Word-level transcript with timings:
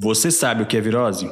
Você 0.00 0.30
sabe 0.30 0.62
o 0.62 0.66
que 0.66 0.76
é 0.76 0.80
virose? 0.80 1.28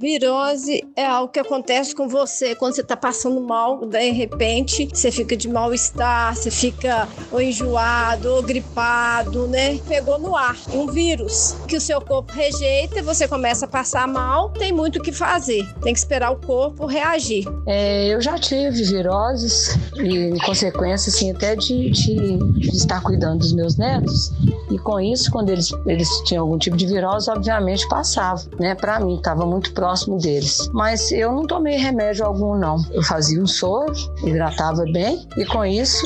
Virose 0.00 0.82
é 0.96 1.04
algo 1.04 1.30
que 1.30 1.38
acontece 1.38 1.94
com 1.94 2.08
você 2.08 2.54
quando 2.54 2.74
você 2.74 2.80
está 2.80 2.96
passando 2.96 3.38
mal, 3.38 3.86
de 3.86 4.10
repente 4.10 4.88
você 4.90 5.12
fica 5.12 5.36
de 5.36 5.46
mal-estar, 5.46 6.34
você 6.34 6.50
fica 6.50 7.06
ou 7.30 7.38
enjoado, 7.38 8.30
ou 8.30 8.42
gripado, 8.42 9.46
né? 9.46 9.78
Pegou 9.86 10.18
no 10.18 10.34
ar 10.34 10.56
um 10.72 10.86
vírus 10.86 11.54
que 11.68 11.76
o 11.76 11.80
seu 11.80 12.00
corpo 12.00 12.32
rejeita 12.32 12.98
e 12.98 13.02
você 13.02 13.28
começa 13.28 13.66
a 13.66 13.68
passar 13.68 14.08
mal, 14.08 14.48
tem 14.50 14.72
muito 14.72 14.98
o 14.98 15.02
que 15.02 15.12
fazer, 15.12 15.66
tem 15.82 15.92
que 15.92 15.98
esperar 15.98 16.30
o 16.30 16.36
corpo 16.36 16.86
reagir. 16.86 17.44
É, 17.66 18.08
eu 18.08 18.22
já 18.22 18.38
tive 18.38 18.82
viroses 18.82 19.76
e, 19.96 20.30
em 20.30 20.38
consequência, 20.38 21.10
assim, 21.10 21.30
até 21.30 21.54
de, 21.54 21.90
de, 21.90 22.38
de, 22.38 22.68
estar 22.68 23.02
cuidando 23.02 23.40
dos 23.40 23.52
meus 23.52 23.76
netos. 23.76 24.32
E 24.70 24.78
com 24.78 25.00
isso, 25.00 25.30
quando 25.30 25.50
eles, 25.50 25.72
eles 25.86 26.08
tinham 26.24 26.42
algum 26.42 26.58
tipo 26.58 26.76
de 26.76 26.86
virose, 26.86 27.30
obviamente 27.30 27.88
passava, 27.88 28.42
né? 28.58 28.74
Para 28.74 29.00
mim, 29.00 29.16
estava 29.16 29.44
muito 29.46 29.72
próximo 29.72 30.18
deles. 30.18 30.70
Mas 30.72 31.10
eu 31.12 31.32
não 31.32 31.46
tomei 31.46 31.76
remédio 31.76 32.24
algum, 32.24 32.56
não. 32.56 32.84
Eu 32.92 33.02
fazia 33.02 33.42
um 33.42 33.46
soro, 33.46 33.92
hidratava 34.24 34.84
bem 34.92 35.26
e 35.36 35.44
com 35.44 35.64
isso, 35.64 36.04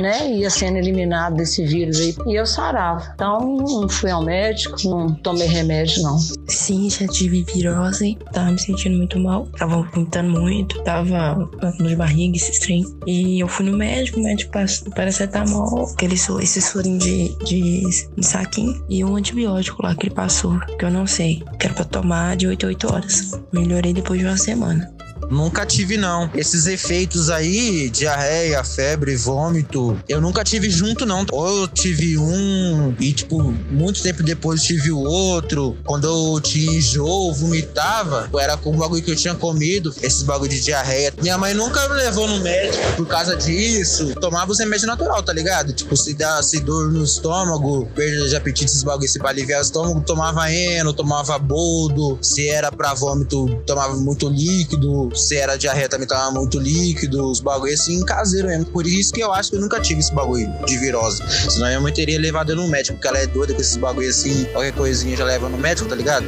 né, 0.00 0.30
ia 0.32 0.50
sendo 0.50 0.78
eliminado 0.78 1.36
desse 1.36 1.64
vírus 1.64 1.98
aí 2.00 2.16
e 2.26 2.34
eu 2.34 2.46
sarava. 2.46 3.12
Então, 3.14 3.56
não 3.56 3.88
fui 3.88 4.10
ao 4.10 4.22
médico, 4.22 4.76
não 4.84 5.14
tomei 5.14 5.48
remédio, 5.48 6.02
não. 6.02 6.18
Sim, 6.46 6.88
já 6.90 7.06
tive 7.08 7.42
virose, 7.42 8.16
tava 8.32 8.50
me 8.50 8.58
sentindo 8.58 8.96
muito 8.96 9.18
mal, 9.18 9.46
tava 9.58 9.82
vomitando 9.82 10.30
muito, 10.30 10.82
tava 10.82 11.48
com 11.60 11.84
de 11.84 11.96
barriga, 11.96 12.36
esse 12.36 12.60
trem. 12.60 12.84
E 13.06 13.40
eu 13.40 13.48
fui 13.48 13.66
no 13.66 13.76
médico, 13.76 14.20
o 14.20 14.22
médico 14.22 14.52
passou 14.52 14.90
paracetamol, 14.92 15.90
aquele, 15.92 16.14
esse 16.14 16.60
sorinho 16.60 16.98
de, 16.98 17.28
de, 17.44 17.82
de 18.16 18.26
saquinho 18.26 18.84
e 18.88 19.04
um 19.04 19.16
antibiótico 19.16 19.82
lá 19.82 19.94
que 19.94 20.06
ele 20.06 20.14
passou, 20.14 20.58
que 20.78 20.84
eu 20.84 20.90
não 20.90 21.06
sei, 21.06 21.42
que 21.58 21.66
era 21.66 21.74
pra 21.74 21.84
tomar 21.84 22.36
de 22.36 22.46
8 22.46 22.64
a 22.64 22.68
8 22.68 22.92
horas. 22.92 23.40
Melhorei 23.52 23.92
depois 23.92 24.20
de 24.20 24.26
uma 24.26 24.36
semana. 24.36 24.93
Nunca 25.30 25.64
tive, 25.66 25.96
não. 25.96 26.30
Esses 26.34 26.66
efeitos 26.66 27.30
aí, 27.30 27.88
diarreia, 27.90 28.62
febre, 28.64 29.16
vômito, 29.16 29.98
eu 30.08 30.20
nunca 30.20 30.44
tive 30.44 30.70
junto, 30.70 31.06
não. 31.06 31.26
Ou 31.32 31.62
eu 31.62 31.68
tive 31.68 32.18
um 32.18 32.94
e, 33.00 33.12
tipo, 33.12 33.42
muito 33.70 34.02
tempo 34.02 34.22
depois 34.22 34.62
tive 34.62 34.90
o 34.90 34.98
outro. 34.98 35.76
Quando 35.84 36.06
eu 36.06 36.40
tinha 36.40 36.78
enjoo, 36.78 37.32
vomitava, 37.34 38.28
era 38.38 38.56
com 38.56 38.74
o 38.74 38.76
bagulho 38.76 39.02
que 39.02 39.10
eu 39.10 39.16
tinha 39.16 39.34
comido, 39.34 39.94
esses 40.02 40.22
bagulho 40.22 40.50
de 40.50 40.60
diarreia. 40.60 41.12
Minha 41.20 41.38
mãe 41.38 41.54
nunca 41.54 41.88
me 41.88 41.94
levou 41.96 42.28
no 42.28 42.40
médico 42.40 42.84
por 42.96 43.06
causa 43.06 43.36
disso. 43.36 44.14
Tomava 44.20 44.52
os 44.52 44.58
remédios 44.58 44.86
natural, 44.86 45.22
tá 45.22 45.32
ligado? 45.32 45.72
Tipo, 45.72 45.96
se 45.96 46.14
desse 46.14 46.60
dor 46.60 46.92
no 46.92 47.04
estômago, 47.04 47.86
perda 47.94 48.28
de 48.28 48.36
apetite, 48.36 48.66
esses 48.66 48.82
bagulho, 48.82 49.08
se 49.08 49.18
pra 49.18 49.30
aliviar 49.30 49.60
o 49.60 49.62
estômago, 49.62 50.00
tomava 50.00 50.50
eno, 50.52 50.92
tomava 50.92 51.38
boldo. 51.38 52.18
Se 52.20 52.48
era 52.48 52.70
pra 52.70 52.94
vômito, 52.94 53.46
tomava 53.66 53.94
muito 53.96 54.28
líquido 54.28 55.10
se 55.16 55.36
era 55.36 55.56
diarreia 55.56 55.88
também 55.88 56.06
tava 56.06 56.30
muito 56.30 56.58
líquido, 56.58 57.30
os 57.30 57.40
bagulho 57.40 57.72
assim, 57.72 58.04
caseiro 58.04 58.48
mesmo. 58.48 58.66
Por 58.66 58.86
isso 58.86 59.12
que 59.12 59.20
eu 59.20 59.32
acho 59.32 59.50
que 59.50 59.56
eu 59.56 59.60
nunca 59.60 59.80
tive 59.80 60.00
esse 60.00 60.12
bagulho 60.12 60.50
de 60.66 60.78
virose. 60.78 61.22
Senão 61.50 61.66
minha 61.66 61.80
mãe 61.80 61.92
teria 61.92 62.18
levado 62.18 62.50
eu 62.50 62.56
no 62.56 62.68
médico, 62.68 62.96
porque 62.96 63.08
ela 63.08 63.18
é 63.18 63.26
doida 63.26 63.54
com 63.54 63.60
esses 63.60 63.76
bagulho 63.76 64.08
assim, 64.08 64.44
qualquer 64.46 64.72
coisinha 64.72 65.16
já 65.16 65.24
leva 65.24 65.48
no 65.48 65.58
médico, 65.58 65.88
tá 65.88 65.94
ligado? 65.94 66.26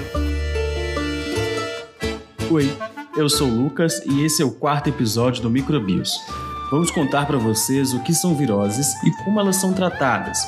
Oi, 2.50 2.72
eu 3.16 3.28
sou 3.28 3.48
o 3.48 3.62
Lucas 3.62 4.00
e 4.04 4.24
esse 4.24 4.42
é 4.42 4.44
o 4.44 4.50
quarto 4.50 4.88
episódio 4.88 5.42
do 5.42 5.50
Microbios. 5.50 6.12
Vamos 6.70 6.90
contar 6.90 7.26
para 7.26 7.38
vocês 7.38 7.92
o 7.92 8.02
que 8.02 8.14
são 8.14 8.36
viroses 8.36 8.88
e 9.04 9.10
como 9.24 9.40
elas 9.40 9.56
são 9.56 9.72
tratadas. 9.72 10.38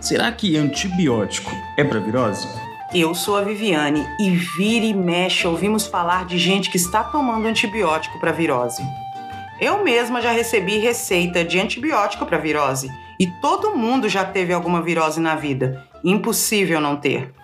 Será 0.00 0.30
que 0.30 0.56
antibiótico 0.56 1.50
é 1.78 1.84
para 1.84 1.98
virose? 2.00 2.46
Eu 2.94 3.12
sou 3.12 3.36
a 3.36 3.42
Viviane 3.42 4.06
e 4.20 4.30
vira 4.30 4.86
e 4.86 4.94
mexe 4.94 5.48
ouvimos 5.48 5.84
falar 5.84 6.26
de 6.26 6.38
gente 6.38 6.70
que 6.70 6.76
está 6.76 7.02
tomando 7.02 7.48
antibiótico 7.48 8.20
para 8.20 8.30
virose. 8.30 8.84
Eu 9.60 9.82
mesma 9.82 10.22
já 10.22 10.30
recebi 10.30 10.78
receita 10.78 11.44
de 11.44 11.58
antibiótico 11.58 12.24
para 12.24 12.38
virose 12.38 12.88
e 13.18 13.26
todo 13.40 13.76
mundo 13.76 14.08
já 14.08 14.24
teve 14.24 14.52
alguma 14.52 14.80
virose 14.80 15.18
na 15.18 15.34
vida. 15.34 15.84
Impossível 16.04 16.80
não 16.80 16.94
ter. 16.94 17.34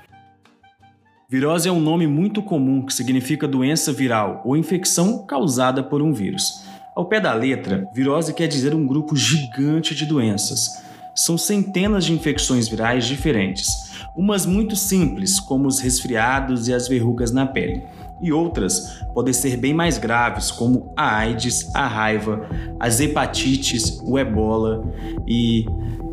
Virose 1.28 1.69
é 1.69 1.72
um 1.72 1.81
nome 1.81 2.06
muito 2.06 2.44
comum 2.44 2.87
que 2.87 2.94
significa 2.94 3.49
doença 3.49 3.93
viral 3.93 4.43
ou 4.44 4.56
infecção 4.56 5.27
causada 5.27 5.83
por 5.83 6.00
um 6.00 6.12
vírus. 6.12 6.65
Ao 6.94 7.06
pé 7.06 7.19
da 7.19 7.34
letra, 7.34 7.89
virose 7.93 8.34
quer 8.34 8.47
dizer 8.47 8.72
um 8.72 8.87
grupo 8.87 9.16
gigante 9.16 9.97
de 9.97 10.06
doenças. 10.06 10.81
São 11.16 11.37
centenas 11.37 12.05
de 12.05 12.12
infecções 12.12 12.69
virais 12.69 13.05
diferentes 13.05 13.90
umas 14.16 14.47
muito 14.47 14.76
simples, 14.76 15.38
como 15.38 15.66
os 15.66 15.81
resfriados 15.81 16.69
e 16.69 16.75
as 16.75 16.88
verrugas 16.88 17.31
na 17.31 17.47
pele, 17.47 17.84
e 18.21 18.32
outras 18.32 19.03
podem 19.15 19.32
ser 19.32 19.56
bem 19.56 19.72
mais 19.72 19.98
graves, 19.98 20.50
como 20.50 20.93
a 20.97 21.16
AIDS, 21.16 21.75
a 21.75 21.87
raiva, 21.87 22.48
as 22.78 23.00
hepatites, 23.00 24.00
o 24.04 24.19
ebola 24.19 24.84
e 25.26 25.66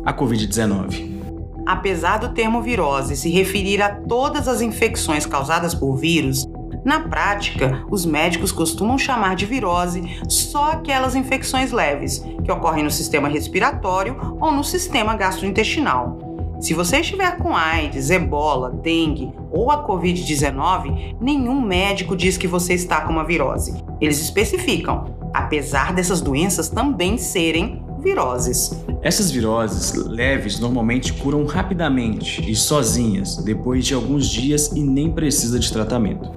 a 0.04 0.12
Covid-19. 0.12 1.18
Apesar 1.66 2.18
do 2.18 2.30
termo 2.30 2.62
virose 2.62 3.14
se 3.14 3.28
referir 3.28 3.82
a 3.82 3.94
todas 3.94 4.48
as 4.48 4.62
infecções 4.62 5.26
causadas 5.26 5.74
por 5.74 5.96
vírus, 5.96 6.46
na 6.82 7.00
prática, 7.00 7.84
os 7.90 8.06
médicos 8.06 8.50
costumam 8.50 8.96
chamar 8.96 9.36
de 9.36 9.44
virose 9.44 10.18
só 10.28 10.72
aquelas 10.72 11.14
infecções 11.14 11.72
leves, 11.72 12.24
que 12.42 12.50
ocorrem 12.50 12.84
no 12.84 12.90
sistema 12.90 13.28
respiratório 13.28 14.38
ou 14.40 14.50
no 14.50 14.64
sistema 14.64 15.14
gastrointestinal. 15.14 16.27
Se 16.60 16.74
você 16.74 16.98
estiver 16.98 17.38
com 17.38 17.56
AIDS, 17.56 18.10
ebola, 18.10 18.70
dengue 18.70 19.32
ou 19.50 19.70
a 19.70 19.86
Covid-19, 19.86 21.16
nenhum 21.20 21.60
médico 21.60 22.16
diz 22.16 22.36
que 22.36 22.48
você 22.48 22.74
está 22.74 23.02
com 23.02 23.12
uma 23.12 23.24
virose. 23.24 23.74
Eles 24.00 24.20
especificam, 24.20 25.04
apesar 25.32 25.92
dessas 25.92 26.20
doenças 26.20 26.68
também 26.68 27.16
serem 27.16 27.84
viroses. 28.00 28.72
Essas 29.02 29.30
viroses 29.30 29.94
leves 29.94 30.58
normalmente 30.58 31.12
curam 31.12 31.46
rapidamente 31.46 32.50
e 32.50 32.56
sozinhas, 32.56 33.36
depois 33.36 33.86
de 33.86 33.94
alguns 33.94 34.26
dias 34.26 34.72
e 34.74 34.82
nem 34.82 35.12
precisa 35.12 35.60
de 35.60 35.72
tratamento. 35.72 36.28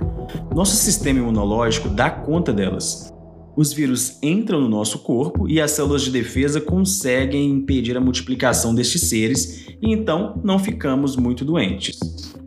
Nosso 0.54 0.76
sistema 0.76 1.20
imunológico 1.20 1.90
dá 1.90 2.12
conta 2.12 2.54
delas 2.54 3.12
os 3.56 3.74
vírus 3.74 4.18
entram 4.22 4.62
no 4.62 4.70
nosso 4.70 5.00
corpo 5.00 5.48
e 5.48 5.60
as 5.60 5.72
células 5.72 6.04
de 6.04 6.12
defesa 6.12 6.62
conseguem 6.62 7.50
impedir 7.50 7.98
a 7.98 8.02
multiplicação 8.02 8.74
destes 8.74 9.10
seres 9.10 9.68
e 9.82 9.92
então 9.92 10.40
não 10.44 10.60
ficamos 10.60 11.16
muito 11.16 11.44
doentes. 11.44 12.00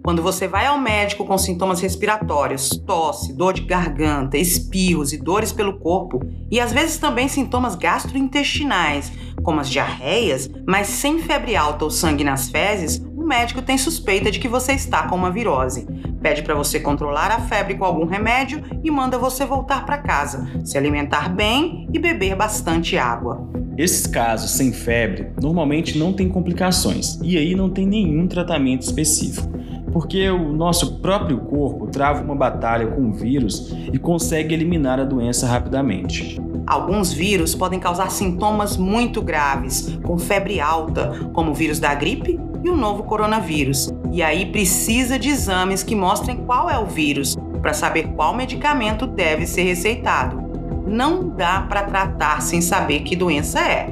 Quando 0.04 0.20
você 0.20 0.47
vai 0.47 0.66
ao 0.66 0.78
médico 0.78 1.25
com 1.25 1.38
sintomas 1.38 1.81
respiratórios, 1.81 2.69
tosse, 2.87 3.32
dor 3.32 3.54
de 3.54 3.62
garganta, 3.62 4.37
espirros 4.37 5.14
e 5.14 5.16
dores 5.16 5.50
pelo 5.50 5.78
corpo, 5.78 6.20
e 6.50 6.60
às 6.60 6.75
vezes 6.75 6.98
também 6.98 7.26
sintomas 7.26 7.75
gastrointestinais, 7.75 9.10
como 9.43 9.60
as 9.60 9.70
diarreias, 9.70 10.50
mas 10.66 10.88
sem 10.88 11.20
febre 11.20 11.56
alta 11.56 11.84
ou 11.84 11.91
sangue 11.91 12.22
nas 12.22 12.50
fezes, 12.50 13.03
o 13.24 13.26
médico 13.26 13.62
tem 13.62 13.78
suspeita 13.78 14.30
de 14.30 14.38
que 14.38 14.46
você 14.46 14.72
está 14.72 15.08
com 15.08 15.16
uma 15.16 15.30
virose. 15.30 15.86
Pede 16.20 16.42
para 16.42 16.54
você 16.54 16.78
controlar 16.78 17.30
a 17.30 17.40
febre 17.40 17.74
com 17.74 17.84
algum 17.84 18.04
remédio 18.04 18.62
e 18.84 18.90
manda 18.90 19.16
você 19.16 19.46
voltar 19.46 19.86
para 19.86 19.96
casa, 19.96 20.46
se 20.62 20.76
alimentar 20.76 21.30
bem 21.30 21.88
e 21.90 21.98
beber 21.98 22.36
bastante 22.36 22.98
água. 22.98 23.48
Esses 23.78 24.06
casos 24.06 24.50
sem 24.50 24.72
febre 24.72 25.30
normalmente 25.40 25.98
não 25.98 26.12
têm 26.12 26.28
complicações 26.28 27.18
e 27.22 27.38
aí 27.38 27.54
não 27.54 27.70
tem 27.70 27.86
nenhum 27.86 28.28
tratamento 28.28 28.82
específico, 28.82 29.48
porque 29.90 30.28
o 30.28 30.52
nosso 30.52 31.00
próprio 31.00 31.38
corpo 31.38 31.86
trava 31.86 32.22
uma 32.22 32.36
batalha 32.36 32.88
com 32.88 33.08
o 33.08 33.12
vírus 33.12 33.74
e 33.90 33.98
consegue 33.98 34.52
eliminar 34.52 35.00
a 35.00 35.04
doença 35.04 35.46
rapidamente. 35.46 36.38
Alguns 36.66 37.10
vírus 37.12 37.54
podem 37.54 37.80
causar 37.80 38.10
sintomas 38.10 38.76
muito 38.76 39.22
graves, 39.22 39.98
com 40.02 40.18
febre 40.18 40.60
alta, 40.60 41.30
como 41.32 41.52
o 41.52 41.54
vírus 41.54 41.78
da 41.78 41.94
gripe 41.94 42.38
e 42.64 42.70
o 42.70 42.76
novo 42.76 43.02
coronavírus. 43.04 43.92
E 44.10 44.22
aí 44.22 44.47
precisa 44.47 45.19
de 45.19 45.28
exames 45.28 45.82
que 45.82 45.94
mostrem 45.94 46.38
qual 46.38 46.70
é 46.70 46.78
o 46.78 46.86
vírus, 46.86 47.37
para 47.61 47.75
saber 47.75 48.08
qual 48.14 48.34
medicamento 48.34 49.06
deve 49.06 49.46
ser 49.46 49.64
receitado. 49.64 50.43
Não 50.87 51.28
dá 51.28 51.61
para 51.61 51.82
tratar 51.82 52.40
sem 52.40 52.61
saber 52.61 53.00
que 53.00 53.14
doença 53.14 53.61
é. 53.61 53.88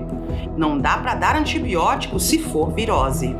Não 0.56 0.78
dá 0.78 0.96
para 0.96 1.14
dar 1.14 1.36
antibiótico 1.36 2.18
se 2.18 2.38
for 2.38 2.72
virose. 2.72 3.36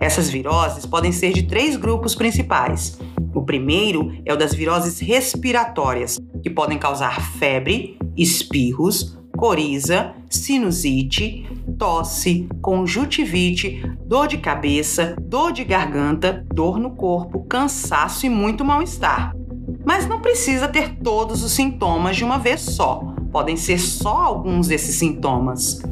Essas 0.00 0.28
viroses 0.28 0.84
podem 0.84 1.12
ser 1.12 1.32
de 1.32 1.44
três 1.44 1.76
grupos 1.76 2.14
principais. 2.14 2.98
O 3.34 3.42
primeiro 3.42 4.12
é 4.24 4.32
o 4.32 4.36
das 4.36 4.54
viroses 4.54 5.00
respiratórias, 5.00 6.18
que 6.42 6.50
podem 6.50 6.78
causar 6.78 7.20
febre, 7.38 7.98
espirros, 8.16 9.18
coriza, 9.36 10.14
sinusite, 10.36 11.46
tosse, 11.78 12.48
conjuntivite, 12.60 13.82
dor 14.06 14.26
de 14.26 14.38
cabeça, 14.38 15.16
dor 15.20 15.52
de 15.52 15.64
garganta, 15.64 16.44
dor 16.52 16.78
no 16.78 16.90
corpo, 16.90 17.44
cansaço 17.44 18.26
e 18.26 18.28
muito 18.28 18.64
mal-estar. 18.64 19.34
Mas 19.84 20.06
não 20.06 20.20
precisa 20.20 20.68
ter 20.68 20.96
todos 20.96 21.42
os 21.42 21.52
sintomas 21.52 22.16
de 22.16 22.24
uma 22.24 22.38
vez 22.38 22.60
só. 22.60 23.14
Podem 23.30 23.56
ser 23.56 23.78
só 23.78 24.16
alguns 24.16 24.68
desses 24.68 24.96
sintomas. 24.96 25.82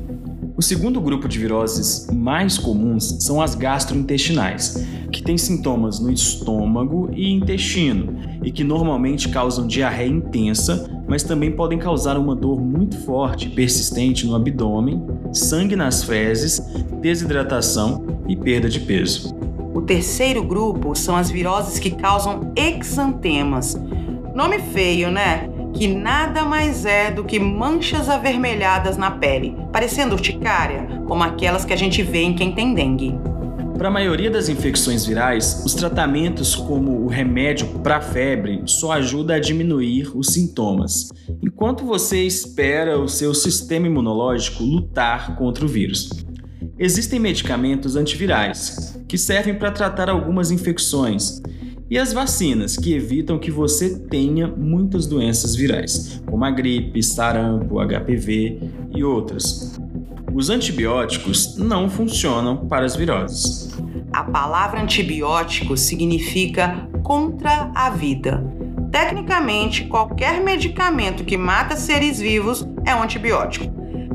O 0.55 0.61
segundo 0.61 1.01
grupo 1.01 1.27
de 1.27 1.39
viroses 1.39 2.07
mais 2.13 2.59
comuns 2.59 3.17
são 3.21 3.41
as 3.41 3.55
gastrointestinais, 3.55 4.87
que 5.11 5.23
têm 5.23 5.39
sintomas 5.39 5.99
no 5.99 6.13
estômago 6.13 7.09
e 7.15 7.33
intestino 7.33 8.15
e 8.45 8.53
que 8.53 8.63
normalmente 8.63 9.31
causam 9.31 9.67
diarreia 9.67 10.11
intensa, 10.11 10.91
mas 11.09 11.23
também 11.23 11.51
podem 11.53 11.79
causar 11.79 12.19
uma 12.19 12.37
dor 12.37 12.61
muito 12.61 12.99
forte 12.99 13.47
e 13.47 13.51
persistente 13.51 14.27
no 14.27 14.37
abdômen, 14.37 15.03
sangue 15.33 15.75
nas 15.75 16.05
fezes, 16.05 16.61
desidratação 17.01 18.05
e 18.29 18.37
perda 18.37 18.69
de 18.69 18.81
peso. 18.81 19.35
O 19.75 19.81
terceiro 19.81 20.45
grupo 20.45 20.95
são 20.95 21.17
as 21.17 21.31
viroses 21.31 21.79
que 21.79 21.91
causam 21.91 22.53
exantemas. 22.55 23.75
Nome 24.35 24.59
feio, 24.59 25.11
né? 25.11 25.49
Que 25.75 25.89
nada 25.89 26.45
mais 26.45 26.85
é 26.85 27.11
do 27.11 27.25
que 27.25 27.39
manchas 27.39 28.09
avermelhadas 28.09 28.97
na 28.97 29.11
pele, 29.11 29.57
parecendo 29.73 30.15
urticária, 30.15 30.87
como 31.07 31.23
aquelas 31.23 31.65
que 31.65 31.73
a 31.73 31.77
gente 31.77 32.03
vê 32.03 32.23
em 32.23 32.35
quem 32.35 32.53
tem 32.53 32.75
dengue. 32.75 33.15
Para 33.77 33.89
a 33.89 33.91
maioria 33.91 34.31
das 34.31 34.49
infecções 34.49 35.05
virais, 35.05 35.63
os 35.65 35.75
tratamentos 35.75 36.55
como 36.55 37.03
o 37.03 37.09
remédio 37.09 37.67
para 37.83 38.01
febre 38.01 38.63
só 38.67 38.93
ajuda 38.93 39.35
a 39.35 39.41
diminuir 39.41 40.17
os 40.17 40.29
sintomas, 40.29 41.09
enquanto 41.43 41.85
você 41.85 42.23
espera 42.23 42.99
o 42.99 43.09
seu 43.09 43.35
sistema 43.35 43.87
imunológico 43.87 44.63
lutar 44.63 45.37
contra 45.37 45.65
o 45.65 45.69
vírus. 45.69 46.11
Existem 46.79 47.19
medicamentos 47.19 47.97
antivirais 47.97 48.97
que 49.09 49.19
servem 49.19 49.55
para 49.55 49.71
tratar 49.71 50.09
algumas 50.09 50.51
infecções, 50.51 51.43
e 51.93 51.99
as 51.99 52.11
vacinas, 52.11 52.75
que 52.75 52.95
evitam 52.95 53.39
que 53.39 53.51
você 53.51 53.99
tenha 53.99 54.49
muitas 54.49 55.07
doenças 55.07 55.55
virais, 55.55 56.23
como 56.25 56.43
a 56.43 56.51
gripe, 56.51 57.03
sarampo, 57.03 57.81
HPV 57.87 58.61
e 58.95 59.05
outras. 59.05 59.79
Os 60.33 60.49
antibióticos 60.49 61.59
não 61.59 61.91
funcionam 61.91 62.67
para 62.67 62.87
as 62.87 62.97
viroses. 62.97 63.77
A 64.11 64.25
palavra 64.25 64.81
antibiótico 64.81 65.77
significa 65.77 66.89
contra 67.03 67.71
a 67.75 67.91
vida. 67.91 68.43
Tecnicamente, 68.91 69.85
qualquer 69.85 70.43
medicamento 70.43 71.25
que 71.25 71.37
mata 71.37 71.77
seres 71.77 72.19
vivos 72.19 72.67
é 72.87 72.95
um 72.95 73.03
antibiótico. 73.03 73.71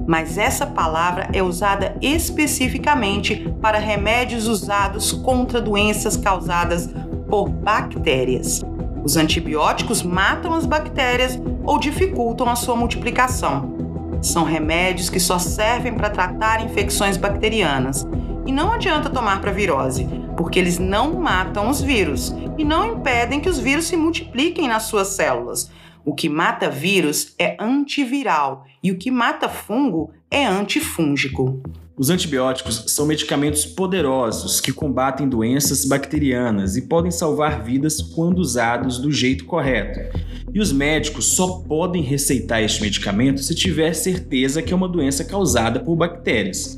Mas 0.08 0.40
essa 0.40 0.66
palavra 0.66 1.30
é 1.32 1.44
usada 1.44 1.96
especificamente 2.02 3.48
para 3.62 3.78
remédios 3.78 4.48
usados 4.48 5.12
contra 5.12 5.62
doenças 5.62 6.18
causadas 6.18 6.90
por 7.30 7.50
bactérias. 7.50 8.64
Os 9.04 9.16
antibióticos 9.16 10.04
matam 10.04 10.54
as 10.54 10.66
bactérias 10.66 11.40
ou 11.64 11.80
dificultam 11.80 12.50
a 12.50 12.56
sua 12.56 12.76
multiplicação. 12.76 13.76
São 14.22 14.44
remédios 14.44 15.10
que 15.10 15.20
só 15.20 15.38
servem 15.38 15.94
para 15.94 16.10
tratar 16.10 16.64
infecções 16.64 17.18
bacterianas. 17.18 18.08
E 18.46 18.52
não 18.52 18.72
adianta 18.72 19.10
tomar 19.10 19.42
para 19.42 19.52
virose, 19.52 20.08
porque 20.36 20.58
eles 20.58 20.80
não 20.80 21.14
matam 21.14 21.70
os 21.70 21.82
vírus 21.82 22.34
e 22.58 22.64
não 22.64 22.86
impedem 22.86 23.40
que 23.40 23.50
os 23.50 23.60
vírus 23.60 23.86
se 23.86 23.98
multipliquem 23.98 24.68
nas 24.68 24.84
suas 24.84 25.10
células. 25.10 25.70
O 26.06 26.16
que 26.16 26.30
mata 26.30 26.70
vírus 26.70 27.36
é 27.38 27.58
antiviral 27.60 28.66
e 28.82 28.92
o 28.92 28.98
que 28.98 29.12
mata 29.12 29.50
fungo 29.50 30.12
é 30.32 30.46
antifúngico. 30.46 31.62
Os 32.00 32.12
antibióticos 32.12 32.84
são 32.90 33.08
medicamentos 33.08 33.66
poderosos 33.66 34.62
que 34.62 34.72
combatem 34.72 35.28
doenças 35.28 35.84
bacterianas 35.84 36.78
e 36.78 36.84
podem 36.84 37.10
salvar 37.10 37.64
vidas 37.64 38.00
quando 38.00 38.38
usados 38.38 39.00
do 39.00 39.12
jeito 39.12 39.46
correto. 39.46 40.16
E 40.54 40.60
os 40.60 40.72
médicos 40.72 41.26
só 41.26 41.64
podem 41.68 42.04
receitar 42.04 42.62
este 42.62 42.84
medicamento 42.84 43.42
se 43.42 43.56
tiver 43.56 43.94
certeza 43.94 44.62
que 44.62 44.72
é 44.72 44.76
uma 44.76 44.88
doença 44.88 45.26
causada 45.26 45.80
por 45.80 45.96
bactérias. 45.96 46.78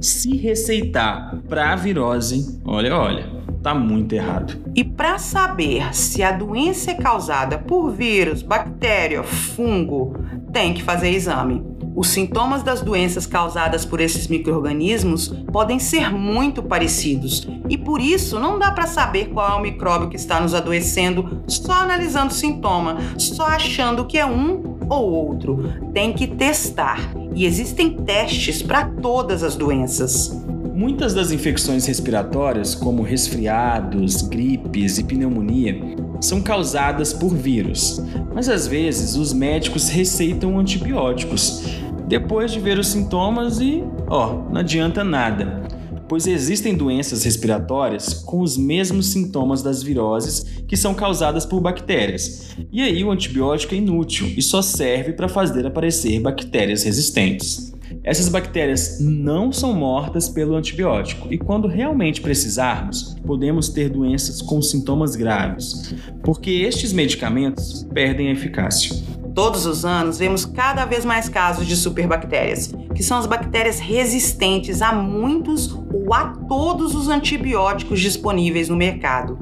Se 0.00 0.34
receitar 0.34 1.42
para 1.46 1.76
virose, 1.76 2.58
olha, 2.64 2.96
olha, 2.96 3.30
tá 3.62 3.74
muito 3.74 4.14
errado. 4.14 4.56
E 4.74 4.82
para 4.82 5.18
saber 5.18 5.94
se 5.94 6.22
a 6.22 6.32
doença 6.32 6.90
é 6.90 6.94
causada 6.94 7.58
por 7.58 7.90
vírus, 7.90 8.40
bactéria, 8.40 9.22
fungo, 9.22 10.16
tem 10.54 10.72
que 10.72 10.82
fazer 10.82 11.10
exame. 11.10 11.73
Os 11.96 12.08
sintomas 12.08 12.64
das 12.64 12.80
doenças 12.80 13.24
causadas 13.24 13.84
por 13.84 14.00
esses 14.00 14.26
microrganismos 14.26 15.28
podem 15.52 15.78
ser 15.78 16.10
muito 16.12 16.60
parecidos 16.60 17.46
e 17.68 17.78
por 17.78 18.00
isso 18.00 18.40
não 18.40 18.58
dá 18.58 18.72
para 18.72 18.86
saber 18.86 19.28
qual 19.28 19.48
é 19.48 19.54
o 19.54 19.62
micróbio 19.62 20.08
que 20.08 20.16
está 20.16 20.40
nos 20.40 20.54
adoecendo 20.54 21.42
só 21.46 21.72
analisando 21.72 22.32
o 22.32 22.34
sintoma, 22.34 22.98
só 23.16 23.46
achando 23.46 24.06
que 24.06 24.18
é 24.18 24.26
um 24.26 24.76
ou 24.88 25.12
outro. 25.12 25.72
Tem 25.92 26.12
que 26.12 26.26
testar 26.26 27.12
e 27.32 27.46
existem 27.46 27.90
testes 27.90 28.60
para 28.60 28.86
todas 28.86 29.44
as 29.44 29.54
doenças. 29.54 30.36
Muitas 30.74 31.14
das 31.14 31.30
infecções 31.30 31.86
respiratórias, 31.86 32.74
como 32.74 33.04
resfriados, 33.04 34.22
gripes 34.22 34.98
e 34.98 35.04
pneumonia, 35.04 35.80
são 36.20 36.40
causadas 36.40 37.12
por 37.12 37.32
vírus, 37.32 38.02
mas 38.34 38.48
às 38.48 38.66
vezes 38.66 39.14
os 39.14 39.32
médicos 39.32 39.88
receitam 39.88 40.58
antibióticos 40.58 41.83
depois 42.14 42.52
de 42.52 42.60
ver 42.60 42.78
os 42.78 42.86
sintomas 42.86 43.58
e, 43.58 43.82
ó, 44.06 44.44
não 44.48 44.60
adianta 44.60 45.02
nada, 45.02 45.64
pois 46.08 46.28
existem 46.28 46.76
doenças 46.76 47.24
respiratórias 47.24 48.14
com 48.14 48.40
os 48.40 48.56
mesmos 48.56 49.06
sintomas 49.06 49.64
das 49.64 49.82
viroses 49.82 50.62
que 50.68 50.76
são 50.76 50.94
causadas 50.94 51.44
por 51.44 51.60
bactérias. 51.60 52.54
E 52.70 52.80
aí 52.80 53.02
o 53.02 53.10
antibiótico 53.10 53.74
é 53.74 53.78
inútil 53.78 54.28
e 54.28 54.40
só 54.40 54.62
serve 54.62 55.12
para 55.14 55.28
fazer 55.28 55.66
aparecer 55.66 56.20
bactérias 56.20 56.84
resistentes. 56.84 57.74
Essas 58.04 58.28
bactérias 58.28 59.00
não 59.00 59.50
são 59.50 59.74
mortas 59.74 60.28
pelo 60.28 60.54
antibiótico 60.54 61.26
e, 61.32 61.36
quando 61.36 61.66
realmente 61.66 62.20
precisarmos, 62.20 63.16
podemos 63.26 63.70
ter 63.70 63.88
doenças 63.88 64.40
com 64.40 64.62
sintomas 64.62 65.16
graves, 65.16 65.92
porque 66.22 66.50
estes 66.50 66.92
medicamentos 66.92 67.84
perdem 67.92 68.28
a 68.28 68.32
eficácia. 68.32 68.94
Todos 69.34 69.66
os 69.66 69.84
anos 69.84 70.18
vemos 70.18 70.44
cada 70.44 70.84
vez 70.84 71.04
mais 71.04 71.28
casos 71.28 71.66
de 71.66 71.76
superbactérias, 71.76 72.72
que 72.94 73.02
são 73.02 73.18
as 73.18 73.26
bactérias 73.26 73.80
resistentes 73.80 74.80
a 74.80 74.92
muitos 74.92 75.72
ou 75.72 76.14
a 76.14 76.34
todos 76.48 76.94
os 76.94 77.08
antibióticos 77.08 78.00
disponíveis 78.00 78.68
no 78.68 78.76
mercado. 78.76 79.38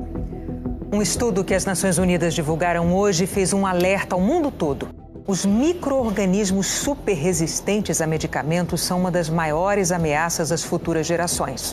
Um 0.92 1.02
estudo 1.02 1.44
que 1.44 1.54
as 1.54 1.64
Nações 1.64 1.98
Unidas 1.98 2.34
divulgaram 2.34 2.94
hoje 2.94 3.26
fez 3.26 3.52
um 3.52 3.66
alerta 3.66 4.14
ao 4.14 4.20
mundo 4.20 4.50
todo 4.50 4.88
os 5.26 5.46
micro-organismos 5.46 6.66
super 6.66 7.14
resistentes 7.14 8.00
a 8.00 8.06
medicamentos 8.06 8.80
são 8.80 8.98
uma 9.00 9.10
das 9.10 9.28
maiores 9.28 9.92
ameaças 9.92 10.50
às 10.50 10.64
futuras 10.64 11.06
gerações. 11.06 11.72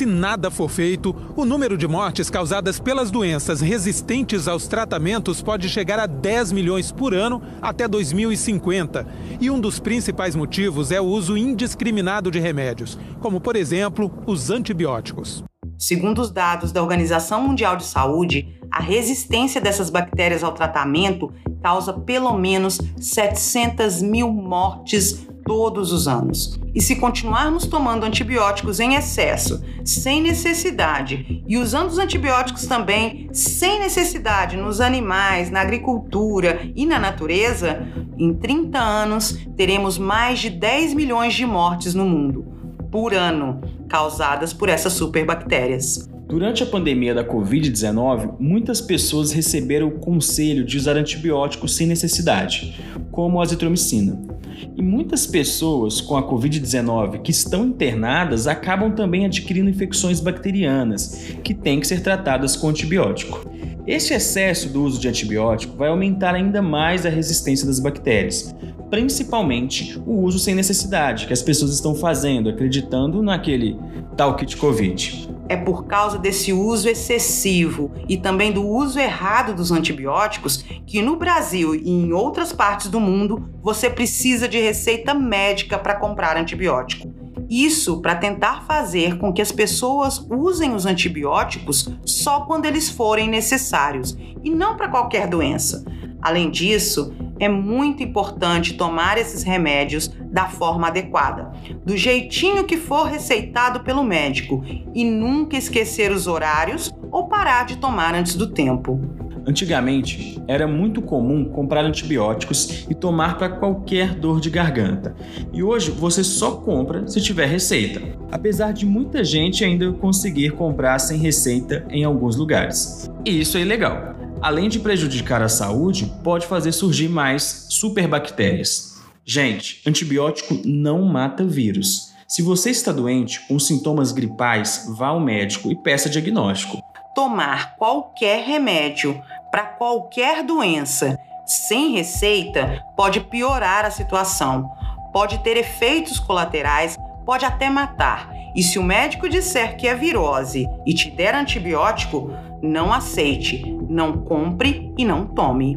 Se 0.00 0.06
nada 0.06 0.50
for 0.50 0.70
feito, 0.70 1.14
o 1.36 1.44
número 1.44 1.76
de 1.76 1.86
mortes 1.86 2.30
causadas 2.30 2.80
pelas 2.80 3.10
doenças 3.10 3.60
resistentes 3.60 4.48
aos 4.48 4.66
tratamentos 4.66 5.42
pode 5.42 5.68
chegar 5.68 5.98
a 5.98 6.06
10 6.06 6.52
milhões 6.52 6.90
por 6.90 7.12
ano 7.12 7.42
até 7.60 7.86
2050. 7.86 9.06
E 9.38 9.50
um 9.50 9.60
dos 9.60 9.78
principais 9.78 10.34
motivos 10.34 10.90
é 10.90 10.98
o 10.98 11.04
uso 11.04 11.36
indiscriminado 11.36 12.30
de 12.30 12.40
remédios, 12.40 12.98
como, 13.20 13.42
por 13.42 13.56
exemplo, 13.56 14.10
os 14.26 14.48
antibióticos. 14.48 15.44
Segundo 15.76 16.22
os 16.22 16.30
dados 16.30 16.72
da 16.72 16.82
Organização 16.82 17.42
Mundial 17.42 17.76
de 17.76 17.84
Saúde, 17.84 18.58
a 18.72 18.80
resistência 18.80 19.60
dessas 19.60 19.90
bactérias 19.90 20.42
ao 20.42 20.54
tratamento 20.54 21.30
causa 21.62 21.92
pelo 21.92 22.32
menos 22.38 22.80
700 22.98 24.00
mil 24.00 24.32
mortes 24.32 25.28
todos 25.44 25.92
os 25.92 26.06
anos. 26.06 26.58
E 26.74 26.80
se 26.80 26.96
continuarmos 26.96 27.66
tomando 27.66 28.04
antibióticos 28.04 28.80
em 28.80 28.94
excesso, 28.94 29.62
sem 29.84 30.22
necessidade, 30.22 31.42
e 31.46 31.56
usando 31.56 31.88
os 31.88 31.98
antibióticos 31.98 32.66
também 32.66 33.28
sem 33.32 33.80
necessidade 33.80 34.56
nos 34.56 34.80
animais, 34.80 35.50
na 35.50 35.60
agricultura 35.60 36.60
e 36.74 36.86
na 36.86 36.98
natureza, 36.98 37.86
em 38.18 38.34
30 38.34 38.78
anos 38.78 39.38
teremos 39.56 39.98
mais 39.98 40.38
de 40.38 40.50
10 40.50 40.94
milhões 40.94 41.34
de 41.34 41.44
mortes 41.44 41.94
no 41.94 42.04
mundo 42.04 42.50
por 42.90 43.14
ano 43.14 43.60
causadas 43.88 44.52
por 44.52 44.68
essas 44.68 44.92
superbactérias. 44.92 46.08
Durante 46.26 46.62
a 46.62 46.66
pandemia 46.66 47.12
da 47.12 47.24
Covid-19, 47.24 48.36
muitas 48.38 48.80
pessoas 48.80 49.32
receberam 49.32 49.88
o 49.88 49.98
conselho 49.98 50.64
de 50.64 50.76
usar 50.76 50.96
antibióticos 50.96 51.74
sem 51.74 51.88
necessidade, 51.88 52.80
como 53.10 53.40
a 53.40 53.42
azitromicina. 53.42 54.29
E 54.76 54.82
muitas 54.82 55.26
pessoas 55.26 56.00
com 56.00 56.16
a 56.16 56.22
Covid-19 56.22 57.22
que 57.22 57.30
estão 57.30 57.66
internadas 57.66 58.46
acabam 58.46 58.92
também 58.92 59.24
adquirindo 59.26 59.70
infecções 59.70 60.20
bacterianas, 60.20 61.34
que 61.42 61.54
têm 61.54 61.80
que 61.80 61.86
ser 61.86 62.02
tratadas 62.02 62.56
com 62.56 62.68
antibiótico. 62.68 63.48
Este 63.86 64.14
excesso 64.14 64.68
do 64.68 64.84
uso 64.84 65.00
de 65.00 65.08
antibiótico 65.08 65.76
vai 65.76 65.88
aumentar 65.88 66.34
ainda 66.34 66.60
mais 66.60 67.06
a 67.06 67.08
resistência 67.08 67.66
das 67.66 67.80
bactérias, 67.80 68.54
principalmente 68.90 70.00
o 70.06 70.20
uso 70.20 70.38
sem 70.38 70.54
necessidade 70.54 71.26
que 71.26 71.32
as 71.32 71.42
pessoas 71.42 71.72
estão 71.72 71.94
fazendo, 71.94 72.50
acreditando 72.50 73.22
naquele 73.22 73.76
tal 74.16 74.36
kit 74.36 74.56
Covid. 74.56 75.28
É 75.50 75.56
por 75.56 75.86
causa 75.86 76.16
desse 76.16 76.52
uso 76.52 76.88
excessivo 76.88 77.90
e 78.08 78.16
também 78.16 78.52
do 78.52 78.64
uso 78.64 79.00
errado 79.00 79.52
dos 79.52 79.72
antibióticos 79.72 80.64
que 80.86 81.02
no 81.02 81.16
Brasil 81.16 81.74
e 81.74 81.90
em 81.90 82.12
outras 82.12 82.52
partes 82.52 82.86
do 82.86 83.00
mundo 83.00 83.50
você 83.60 83.90
precisa 83.90 84.46
de 84.46 84.60
receita 84.60 85.12
médica 85.12 85.76
para 85.76 85.96
comprar 85.96 86.36
antibiótico. 86.36 87.12
Isso 87.50 88.00
para 88.00 88.14
tentar 88.14 88.62
fazer 88.64 89.18
com 89.18 89.32
que 89.32 89.42
as 89.42 89.50
pessoas 89.50 90.24
usem 90.30 90.72
os 90.72 90.86
antibióticos 90.86 91.88
só 92.06 92.42
quando 92.42 92.66
eles 92.66 92.88
forem 92.88 93.28
necessários 93.28 94.16
e 94.44 94.50
não 94.50 94.76
para 94.76 94.86
qualquer 94.86 95.26
doença. 95.26 95.84
Além 96.22 96.48
disso, 96.48 97.12
é 97.40 97.48
muito 97.48 98.02
importante 98.02 98.74
tomar 98.74 99.18
esses 99.18 99.42
remédios 99.42 100.08
da 100.30 100.46
forma 100.46 100.88
adequada, 100.88 101.50
do 101.84 101.96
jeitinho 101.96 102.64
que 102.64 102.76
for 102.76 103.06
receitado 103.06 103.80
pelo 103.80 104.04
médico 104.04 104.62
e 104.94 105.04
nunca 105.04 105.56
esquecer 105.56 106.12
os 106.12 106.26
horários 106.26 106.92
ou 107.10 107.26
parar 107.26 107.64
de 107.64 107.78
tomar 107.78 108.14
antes 108.14 108.36
do 108.36 108.46
tempo. 108.46 109.00
Antigamente, 109.46 110.40
era 110.46 110.68
muito 110.68 111.00
comum 111.00 111.46
comprar 111.46 111.84
antibióticos 111.84 112.86
e 112.90 112.94
tomar 112.94 113.38
para 113.38 113.48
qualquer 113.48 114.14
dor 114.14 114.38
de 114.38 114.50
garganta. 114.50 115.16
E 115.52 115.62
hoje 115.62 115.90
você 115.90 116.22
só 116.22 116.52
compra 116.56 117.08
se 117.08 117.20
tiver 117.22 117.46
receita, 117.46 118.02
apesar 118.30 118.72
de 118.72 118.84
muita 118.84 119.24
gente 119.24 119.64
ainda 119.64 119.90
conseguir 119.92 120.50
comprar 120.50 120.98
sem 120.98 121.18
receita 121.18 121.86
em 121.88 122.04
alguns 122.04 122.36
lugares. 122.36 123.10
E 123.24 123.40
isso 123.40 123.56
é 123.56 123.62
ilegal. 123.62 124.19
Além 124.42 124.68
de 124.68 124.78
prejudicar 124.78 125.42
a 125.42 125.48
saúde, 125.48 126.06
pode 126.24 126.46
fazer 126.46 126.72
surgir 126.72 127.08
mais 127.08 127.66
superbactérias. 127.70 128.98
Gente, 129.24 129.82
antibiótico 129.86 130.60
não 130.64 131.04
mata 131.04 131.44
vírus. 131.44 132.10
Se 132.26 132.42
você 132.42 132.70
está 132.70 132.92
doente 132.92 133.40
com 133.46 133.58
sintomas 133.58 134.12
gripais, 134.12 134.86
vá 134.96 135.08
ao 135.08 135.20
médico 135.20 135.70
e 135.70 135.76
peça 135.76 136.08
diagnóstico 136.08 136.78
tomar 137.14 137.76
qualquer 137.76 138.44
remédio 138.44 139.20
para 139.50 139.64
qualquer 139.64 140.42
doença 140.42 141.18
sem 141.44 141.92
receita 141.92 142.84
pode 142.96 143.20
piorar 143.20 143.84
a 143.84 143.90
situação, 143.90 144.70
pode 145.12 145.38
ter 145.38 145.56
efeitos 145.56 146.20
colaterais, 146.20 146.96
pode 147.26 147.44
até 147.44 147.68
matar. 147.68 148.30
E 148.54 148.62
se 148.62 148.78
o 148.78 148.82
médico 148.82 149.28
disser 149.28 149.76
que 149.76 149.88
é 149.88 149.94
virose 149.94 150.68
e 150.86 150.94
te 150.94 151.10
der 151.10 151.34
antibiótico, 151.34 152.32
não 152.62 152.92
aceite, 152.92 153.64
não 153.90 154.12
compre 154.12 154.94
e 154.96 155.04
não 155.04 155.26
tome. 155.26 155.76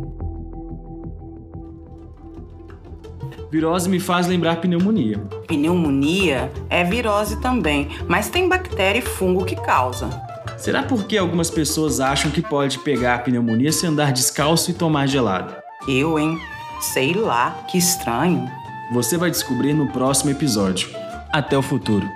Virose 3.51 3.89
me 3.89 3.99
faz 3.99 4.27
lembrar 4.27 4.57
pneumonia. 4.57 5.19
Pneumonia 5.47 6.51
é 6.69 6.83
virose 6.83 7.41
também, 7.41 7.89
mas 8.07 8.29
tem 8.29 8.47
bactéria 8.47 8.99
e 8.99 9.01
fungo 9.01 9.45
que 9.45 9.55
causa. 9.55 10.09
Será 10.57 10.83
porque 10.83 11.17
algumas 11.17 11.49
pessoas 11.49 11.99
acham 11.99 12.31
que 12.31 12.41
pode 12.41 12.79
pegar 12.79 13.15
a 13.15 13.19
pneumonia 13.19 13.71
se 13.71 13.85
andar 13.85 14.11
descalço 14.11 14.71
e 14.71 14.73
tomar 14.73 15.07
gelado? 15.07 15.55
Eu, 15.87 16.17
hein? 16.17 16.37
Sei 16.79 17.13
lá, 17.13 17.65
que 17.69 17.77
estranho. 17.77 18.49
Você 18.91 19.17
vai 19.17 19.29
descobrir 19.29 19.73
no 19.73 19.91
próximo 19.91 20.31
episódio. 20.31 20.89
Até 21.31 21.57
o 21.57 21.61
futuro. 21.61 22.07